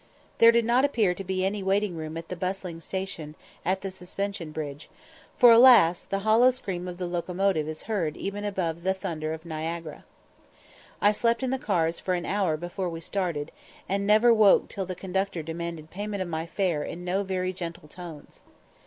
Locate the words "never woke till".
14.07-14.87